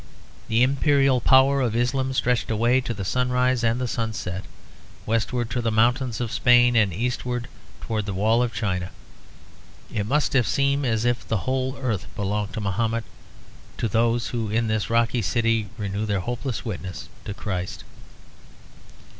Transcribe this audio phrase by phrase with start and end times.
[0.47, 4.45] The imperial power of Islam stretched away to the sunrise and the sunset;
[5.05, 7.47] westward to the mountains of Spain and eastward
[7.81, 8.89] towards the wall of China.
[9.93, 13.03] It must have seemed as if the whole earth belonged to Mahomet
[13.77, 17.83] to those who in this rocky city renewed their hopeless witness to Christ.